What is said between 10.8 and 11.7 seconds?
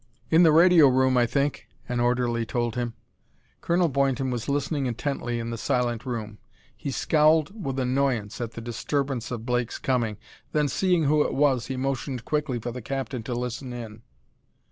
who it was,